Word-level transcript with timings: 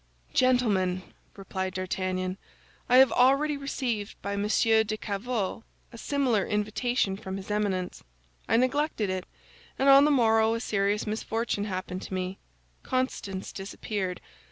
"Gentlemen," 0.33 1.03
replied 1.35 1.75
D'Artagnan, 1.75 2.39
"I 2.89 2.97
have 2.97 3.11
already 3.11 3.55
received 3.55 4.19
by 4.23 4.35
Monsieur 4.35 4.83
de 4.83 4.97
Cavois 4.97 5.61
a 5.93 5.97
similar 5.99 6.43
invitation 6.43 7.15
from 7.15 7.37
his 7.37 7.51
Eminence. 7.51 8.03
I 8.49 8.57
neglected 8.57 9.11
it, 9.11 9.25
and 9.77 9.89
on 9.89 10.05
the 10.05 10.09
morrow 10.09 10.55
a 10.55 10.59
serious 10.59 11.05
misfortune 11.05 11.65
happened 11.65 12.01
to 12.01 12.15
me—Constance 12.15 13.51
disappeared. 13.53 14.21